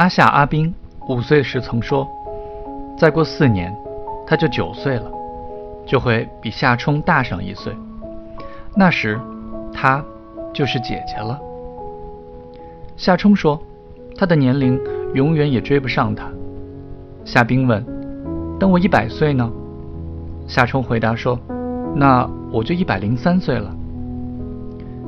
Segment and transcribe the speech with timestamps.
[0.00, 0.74] 阿夏阿兵
[1.10, 2.08] 五岁时曾说
[2.96, 3.70] ：“再过四年，
[4.26, 5.04] 他就九岁了，
[5.84, 7.70] 就会比夏冲大上一岁。
[8.74, 9.20] 那时，
[9.70, 10.02] 他
[10.54, 11.38] 就是姐姐了。”
[12.96, 13.60] 夏冲说
[14.16, 14.80] ：“他的年龄
[15.12, 16.30] 永远也追不上他。”
[17.22, 17.84] 夏冰问
[18.58, 19.52] ：“等我一百岁呢？”
[20.48, 21.38] 夏冲回答说
[21.94, 23.70] ：“那我就一百零三岁了。”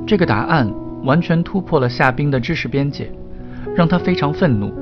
[0.06, 0.70] 这个答案
[1.02, 3.10] 完全突破了夏冰的知识边界，
[3.74, 4.81] 让他非常愤怒。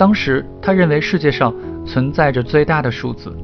[0.00, 1.54] 当时他认为世界上
[1.84, 3.36] 存在着最大的数字，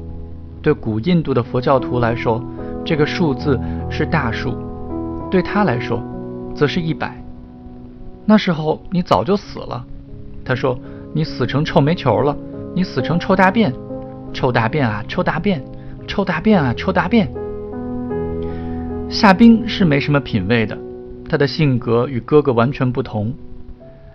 [0.59, 2.43] 对古印度的佛教徒来说，
[2.83, 3.59] 这个数字
[3.91, 4.57] 是大数；
[5.29, 6.01] 对他来说，
[6.55, 7.15] 则是一百。
[8.25, 9.85] 那时候你早就死了，
[10.43, 10.75] 他说
[11.13, 12.35] ：“你死成臭煤球了，
[12.73, 13.71] 你死成臭大便，
[14.33, 15.63] 臭大便啊，臭大便，
[16.07, 17.31] 臭大便啊，臭大便。”
[19.11, 20.75] 夏冰是没什么品位的，
[21.29, 23.31] 他的性格与哥哥完全不同。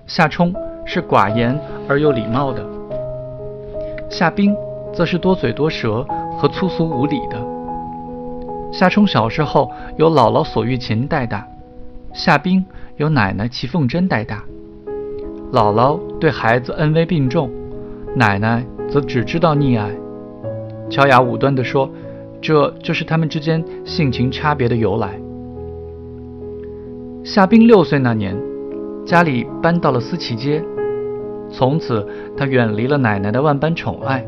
[0.08, 0.52] 夏冲
[0.84, 2.64] 是寡言而又礼貌的，
[4.10, 4.54] 夏冰
[4.92, 6.06] 则是多嘴多舌
[6.38, 7.36] 和粗俗无礼的。
[8.72, 11.46] 夏冲小时候由姥姥索玉琴带大，
[12.12, 12.64] 夏冰
[12.96, 14.42] 由奶奶齐凤珍带大。
[15.52, 17.50] 姥姥对孩子恩威并重，
[18.14, 19.90] 奶奶则只知道溺爱。
[20.90, 21.90] 乔雅武断地说。
[22.44, 25.16] 这就是他们之间性情差别的由来。
[27.22, 28.36] 夏冰六岁那年，
[29.06, 30.60] 家里搬到了思齐街，
[31.52, 32.04] 从此
[32.36, 34.24] 他远离了奶奶的万般宠爱，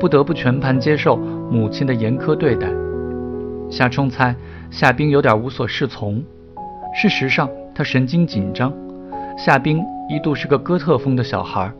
[0.00, 2.66] 不得不全盘接受母亲的严苛对待。
[3.70, 4.34] 夏冲猜
[4.70, 6.22] 夏冰有点无所适从，
[6.94, 8.72] 事实上他神经紧张。
[9.36, 11.70] 夏冰一度是个哥特风的小孩，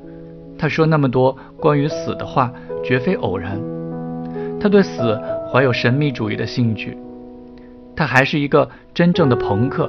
[0.58, 2.52] 他说那么多关于死的话，
[2.84, 3.58] 绝非偶然。
[4.60, 5.18] 他对死。
[5.52, 6.98] 怀有神秘主义的兴趣，
[7.94, 9.88] 他还是一个真正的朋克，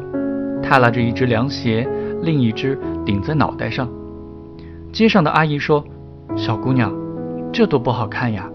[0.61, 1.87] 踏拉着一只凉鞋，
[2.21, 3.89] 另一只顶在脑袋上。
[4.95, 5.85] 街上的阿姨说
[6.37, 6.89] ：“小姑娘，
[7.51, 8.49] 这多不好看呀！”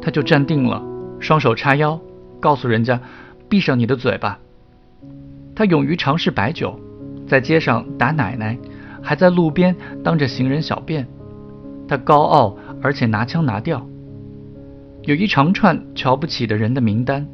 [0.00, 0.82] 她就站定了，
[1.20, 2.00] 双手叉腰，
[2.40, 2.98] 告诉人家
[3.46, 4.38] ：“闭上你的嘴巴。”
[5.54, 6.80] 他勇于尝试白酒，
[7.26, 8.56] 在街上打奶奶，
[9.02, 11.06] 还在路边当着行人小便。
[11.86, 13.86] 他高傲而且拿腔拿调。
[15.02, 17.28] 有一长串瞧不起的人的名单：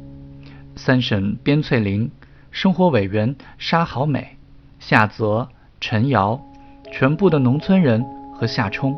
[0.75, 2.11] 三婶边翠玲、
[2.51, 4.35] 生活委员沙好美、
[4.79, 5.47] 夏泽、
[5.79, 6.37] 陈瑶，
[6.91, 8.05] 全部的农村人
[8.37, 8.97] 和夏冲。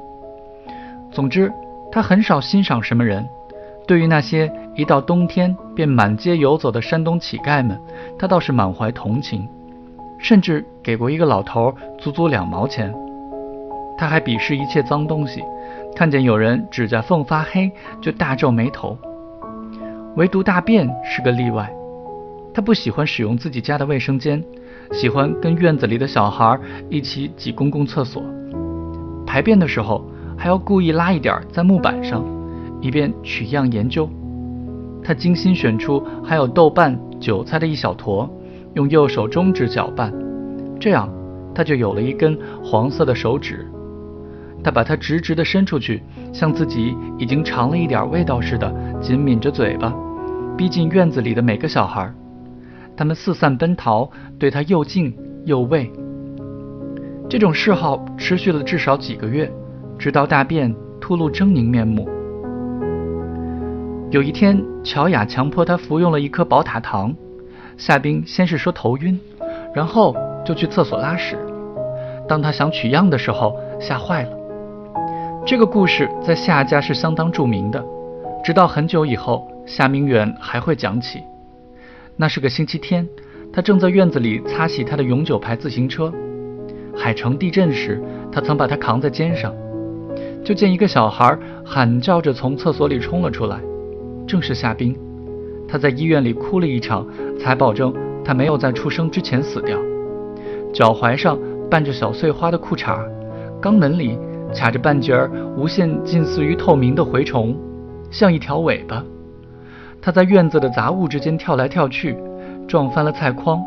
[1.11, 1.51] 总之，
[1.91, 3.27] 他很少欣赏什么人。
[3.87, 7.79] 对于那些一到冬天便满街游走的山东乞丐们，
[8.19, 9.47] 他倒是满怀同情，
[10.19, 12.93] 甚至给过一个老头足足两毛钱。
[13.97, 15.43] 他还鄙视一切脏东西。
[15.95, 18.95] 看见有人指甲缝发黑，就大皱眉头。
[20.15, 21.73] 唯独大便是个例外，
[22.53, 24.41] 他不喜欢使用自己家的卫生间，
[24.91, 26.57] 喜欢跟院子里的小孩
[26.89, 28.21] 一起挤公共厕所。
[29.29, 30.03] 排便的时候
[30.35, 32.25] 还要故意拉一点在木板上，
[32.81, 34.09] 以便取样研究。
[35.03, 38.27] 他精心选出还有豆瓣、韭菜的一小坨，
[38.73, 40.11] 用右手中指搅拌，
[40.79, 41.07] 这样
[41.53, 43.67] 他就有了一根黄色的手指。
[44.63, 46.01] 他把它直直地伸出去，
[46.33, 49.93] 像自己已经尝了一点味道似的，紧抿着嘴巴，
[50.57, 52.11] 逼近院子里的每个小孩。
[52.97, 54.09] 他们四散奔逃，
[54.39, 55.15] 对他又敬
[55.45, 55.91] 又畏。
[57.29, 59.51] 这种嗜好持续了至少几个月，
[59.99, 62.09] 直到大便吐露狰狞面目。
[64.09, 67.15] 有一天，乔雅强迫他服用了一颗宝塔糖。
[67.77, 69.17] 夏冰先是说头晕，
[69.75, 71.37] 然后就去厕所拉屎。
[72.27, 74.31] 当他想取样的时候，吓坏了。
[75.45, 77.85] 这个故事在夏家是相当著名的，
[78.43, 81.21] 直到很久以后，夏明远还会讲起。
[82.17, 83.07] 那是个星期天，
[83.53, 86.11] 他正在院子里擦洗他的永久牌自行车。
[87.01, 89.53] 海城地震时，他曾把它扛在肩上。
[90.43, 93.57] 就见一个小孩喊叫着从厕所里冲了出来，
[94.27, 94.93] 正是夏冰。
[95.65, 97.07] 他在医院里哭了一场，
[97.39, 97.93] 才保证
[98.25, 99.79] 他没有在出生之前死掉。
[100.73, 102.99] 脚踝上伴着小碎花的裤衩，
[103.61, 104.19] 肛门里。
[104.51, 107.55] 卡着半截儿无限近似于透明的蛔虫，
[108.09, 109.05] 像一条尾巴。
[110.01, 112.17] 他在院子的杂物之间跳来跳去，
[112.67, 113.61] 撞翻了菜筐，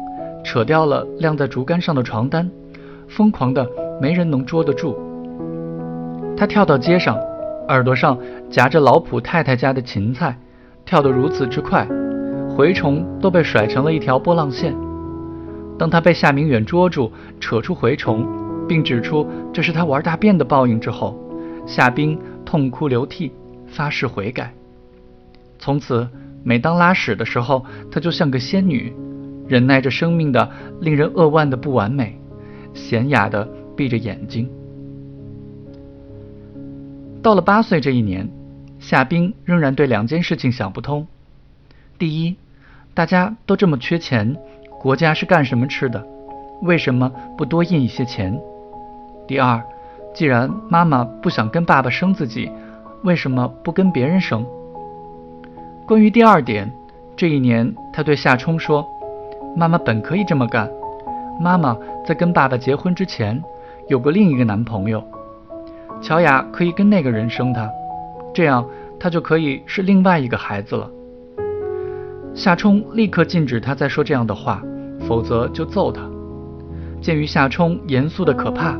[0.44, 2.50] 扯掉了晾在竹竿上的床单，
[3.14, 3.68] 疯狂的
[4.00, 4.98] 没人能捉得住。
[6.36, 7.16] 他跳到街上，
[7.68, 8.18] 耳朵上
[8.50, 10.36] 夹着老普太太家的芹菜，
[10.84, 11.86] 跳得如此之快，
[12.56, 14.74] 蛔虫都被甩成了一条波浪线。
[15.78, 18.26] 当他被夏明远捉住，扯出蛔虫。
[18.68, 21.18] 并指出这是他玩大便的报应之后，
[21.66, 23.32] 夏冰痛哭流涕，
[23.66, 24.54] 发誓悔改。
[25.58, 26.08] 从此，
[26.44, 28.94] 每当拉屎的时候，她就像个仙女，
[29.48, 30.48] 忍耐着生命的
[30.80, 32.16] 令人扼腕的不完美，
[32.74, 34.48] 娴雅的闭着眼睛。
[37.22, 38.28] 到了八岁这一年，
[38.78, 41.06] 夏冰仍然对两件事情想不通：
[41.98, 42.36] 第一，
[42.94, 44.36] 大家都这么缺钱，
[44.80, 46.04] 国家是干什么吃的？
[46.62, 48.40] 为什么不多印一些钱？
[49.26, 49.62] 第二，
[50.12, 52.50] 既然妈妈不想跟爸爸生自己，
[53.04, 54.44] 为什么不跟别人生？
[55.86, 56.72] 关于第二点，
[57.16, 58.86] 这一年他对夏冲说
[59.56, 60.68] ：“妈妈本可以这么干。
[61.40, 61.76] 妈妈
[62.06, 63.42] 在跟爸爸结婚之前，
[63.88, 65.02] 有过另一个男朋友，
[66.00, 67.70] 乔雅可以跟那个人生他，
[68.34, 68.64] 这样
[68.98, 70.90] 他就可以是另外一个孩子了。”
[72.34, 74.62] 夏冲立刻禁止他再说这样的话，
[75.06, 76.02] 否则就揍他。
[77.00, 78.78] 鉴于夏冲严肃的可怕，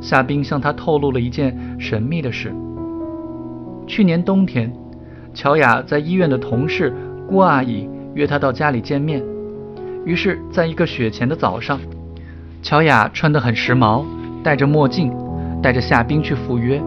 [0.00, 2.54] 夏冰向他透露了一件神秘的事。
[3.86, 4.72] 去年冬天。
[5.34, 6.92] 乔雅在医院的同事
[7.26, 9.24] 郭阿姨约她到家里见面，
[10.04, 11.78] 于是，在一个雪前的早上，
[12.62, 14.04] 乔雅穿得很时髦，
[14.42, 15.12] 戴着墨镜，
[15.62, 16.82] 带着夏冰去赴约。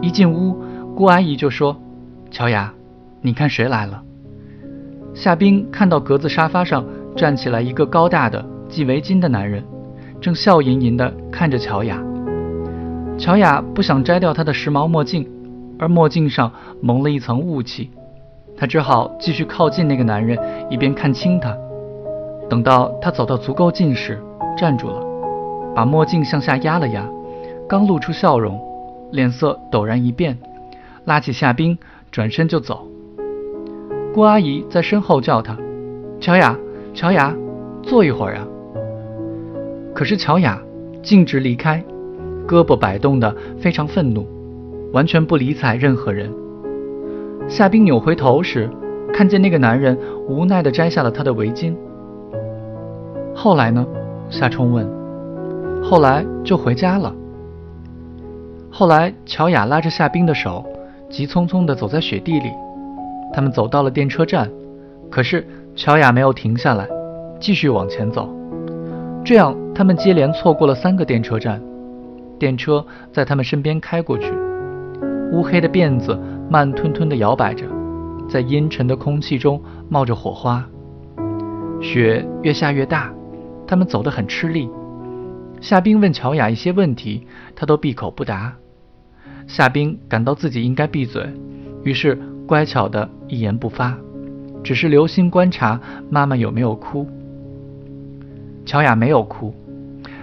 [0.00, 0.56] 一进屋，
[0.94, 1.76] 郭阿姨就说
[2.30, 2.72] ：“乔雅，
[3.20, 4.02] 你看谁来了？”
[5.12, 6.84] 夏冰看到格子沙发上
[7.16, 9.64] 站起来一个高大的系围巾的男人，
[10.20, 12.00] 正笑吟吟地看着乔雅。
[13.18, 15.28] 乔雅不想摘掉他的时髦墨镜。
[15.82, 16.52] 而墨镜上
[16.82, 17.90] 蒙了一层雾气，
[18.54, 20.38] 他只好继续靠近那个男人，
[20.68, 21.56] 一边看清他。
[22.50, 24.20] 等到他走到足够近时，
[24.58, 25.00] 站住了，
[25.74, 27.08] 把墨镜向下压了压，
[27.68, 28.60] 刚露出笑容，
[29.12, 30.36] 脸色陡然一变，
[31.04, 31.78] 拉起夏冰，
[32.10, 32.86] 转身就走。
[34.12, 35.56] 郭阿姨在身后叫他
[36.20, 36.58] ：“乔雅，
[36.92, 37.32] 乔雅，
[37.84, 38.46] 坐一会儿啊。”
[39.94, 40.60] 可是乔雅
[41.02, 41.80] 径直离开，
[42.48, 44.26] 胳膊摆动的非常愤怒。
[44.92, 46.28] 完全不理睬任何人。
[47.46, 48.68] 夏冰扭回头时，
[49.14, 49.96] 看见那个男人
[50.28, 51.76] 无奈地摘下了他的围巾。
[53.42, 53.86] 后来呢？
[54.28, 54.86] 夏冲问。
[55.82, 57.10] 后来就回家了。
[58.70, 60.62] 后来，乔雅拉着夏冰的手，
[61.08, 62.50] 急匆匆地走在雪地里。
[63.32, 64.46] 他们走到了电车站，
[65.10, 66.86] 可是乔雅没有停下来，
[67.40, 68.28] 继续往前走。
[69.24, 71.58] 这样，他们接连错过了三个电车站。
[72.38, 74.30] 电车在他们身边开过去。
[75.32, 76.14] 乌黑的辫子
[76.50, 77.64] 慢吞吞地摇摆着，
[78.28, 79.58] 在阴沉的空气中
[79.88, 80.62] 冒着火花。
[81.80, 83.10] 雪越下越大，
[83.70, 84.68] 他们走得很吃力。
[85.60, 87.24] 夏冰问乔雅一些问题，
[87.54, 88.52] 她都闭口不答。
[89.46, 91.24] 夏冰感到自己应该闭嘴，
[91.84, 92.18] 于是
[92.48, 93.96] 乖巧的一言不发，
[94.64, 95.80] 只是留心观察
[96.10, 97.06] 妈妈有没有哭。
[98.66, 99.54] 乔雅没有哭，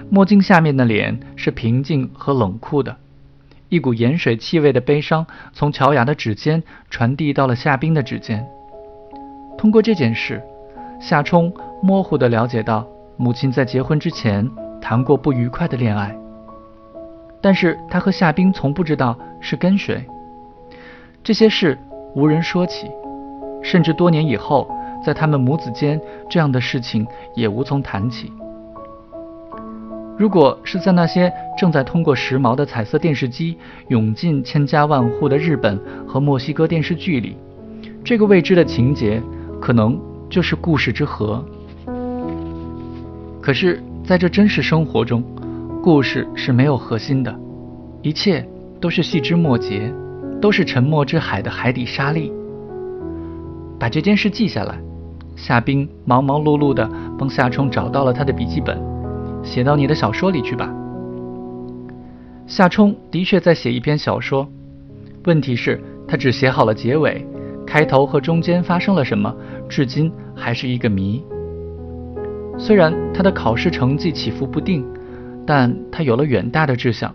[0.09, 2.97] 墨镜下面的脸是平静和冷酷的。
[3.69, 8.45] 一股盐水气味的悲伤从乔雅的指尖传递到了夏冰的指尖。
[9.57, 10.41] 通过这件事，
[10.99, 12.85] 夏冲模糊地了解到
[13.17, 14.47] 母亲在结婚之前
[14.79, 16.15] 谈过不愉快的恋爱，
[17.41, 20.05] 但是他和夏冰从不知道是跟谁。
[21.23, 21.77] 这些事
[22.13, 22.91] 无人说起，
[23.63, 24.69] 甚至多年以后，
[25.03, 25.99] 在他们母子间，
[26.29, 27.05] 这样的事情
[27.35, 28.31] 也无从谈起。
[30.15, 33.57] 如果是在那些正在通过时髦的彩色电视机
[33.89, 37.35] 涌进千家万户的日本和墨西哥电视剧里，
[38.03, 39.21] 这个未知的情节
[39.59, 39.99] 可能
[40.29, 41.43] 就是故事之核。
[43.47, 45.23] 可是，在这真实生活中，
[45.81, 47.33] 故事是没有核心的，
[48.01, 48.45] 一切
[48.81, 49.89] 都是细枝末节，
[50.41, 52.29] 都是沉默之海的海底沙粒。
[53.79, 54.77] 把这件事记下来，
[55.37, 58.77] 夏冰忙忙碌碌地帮夏冲找到了他的笔记本。
[59.41, 60.69] 写到你的小说里去吧。
[62.47, 64.45] 夏冲的确在写一篇小说，
[65.23, 67.25] 问题是，他只写好了结尾，
[67.65, 69.33] 开头和中间发生了什么，
[69.69, 71.23] 至今还是一个谜。
[72.57, 74.85] 虽然他的考试成绩起伏不定，
[75.45, 77.13] 但他有了远大的志向，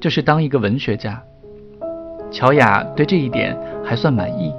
[0.00, 1.22] 就是当一个文学家。
[2.30, 4.52] 乔雅对这一点还算满意。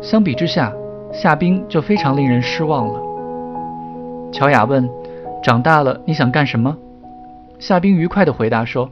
[0.00, 0.72] 相比之下，
[1.12, 3.00] 夏冰就非常令人失望了。
[4.32, 4.88] 乔雅问。
[5.40, 6.76] 长大了你想干什么？
[7.60, 8.90] 夏冰愉快地回答说：“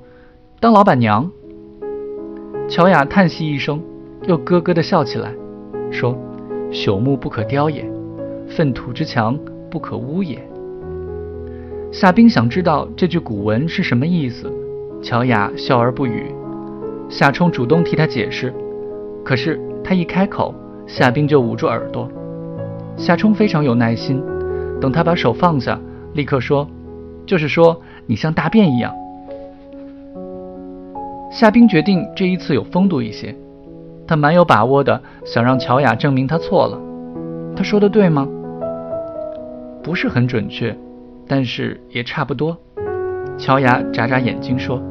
[0.61, 1.29] 当老板娘。”
[2.71, 3.83] 乔雅叹息一声，
[4.29, 5.33] 又咯咯地笑起来，
[5.91, 6.17] 说
[6.71, 7.85] ：“朽木不可雕也，
[8.49, 9.37] 粪土之墙
[9.70, 10.38] 不可污也。”
[11.92, 14.52] 夏冰想知道这句古文是什么意思，
[15.02, 16.35] 乔雅笑而不语。
[17.08, 18.52] 夏冲主动替他解释，
[19.25, 20.54] 可是他一开口，
[20.87, 22.08] 夏冰就捂住耳朵。
[22.96, 24.23] 夏冲非常有耐心，
[24.80, 25.78] 等他把手放下。
[26.14, 26.66] 立刻说，
[27.25, 28.92] 就是说你像大便一样。
[31.30, 33.35] 夏冰决定这一次有风度一些，
[34.06, 36.80] 他蛮有把握的想让乔雅证明他错了。
[37.54, 38.26] 他说的对吗？
[39.87, 40.76] 不是很准确，
[41.28, 42.59] 但是也差不多。
[43.38, 44.83] 乔雅眨眨眼睛说：“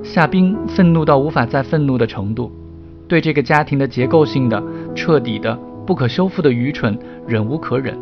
[0.00, 2.52] 夏冰愤怒到无法再愤怒的程度，
[3.08, 4.62] 对这个家庭的结构性的、
[4.94, 6.96] 彻底的、不可修复的愚蠢
[7.26, 7.98] 忍无可忍，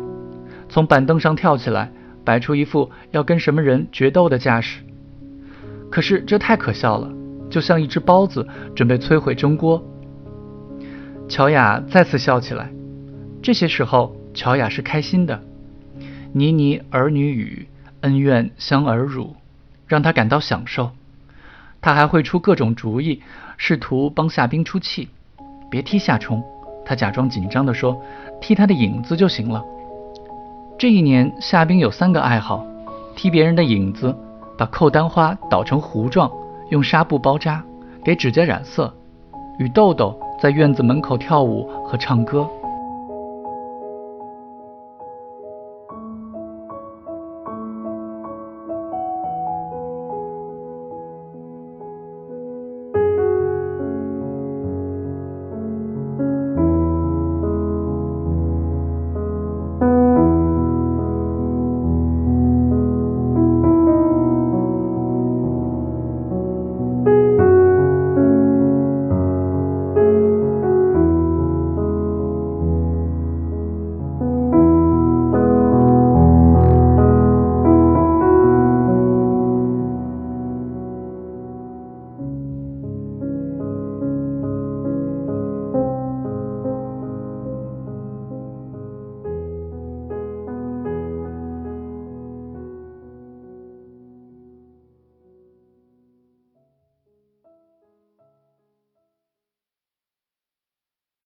[0.69, 1.91] 从板凳上跳起来，
[2.23, 4.83] 摆出一副要跟什么人决斗的架势。
[5.89, 7.11] 可是这太可笑了，
[7.49, 9.83] 就像一只包子准备摧毁蒸锅。
[11.27, 12.71] 乔雅再次笑起来，
[13.41, 15.41] 这些时候乔雅是开心的。
[16.37, 17.65] 倪妮儿女语，
[18.01, 19.37] 恩怨相耳辱，
[19.87, 20.91] 让她感到享受。
[21.79, 23.21] 他还会出各种主意，
[23.55, 25.07] 试图帮夏冰出气。
[25.69, 26.43] 别踢夏冲，
[26.85, 27.97] 他假装紧张地说
[28.41, 29.63] ：“踢他的影子就行了。”
[30.77, 32.65] 这一年，夏冰有三个爱好：
[33.15, 34.13] 踢别人的影子，
[34.57, 36.29] 把扣丹花捣成糊状，
[36.69, 37.63] 用纱布包扎，
[38.03, 38.93] 给指甲染色，
[39.57, 42.45] 与豆豆在院子门口跳舞和唱歌。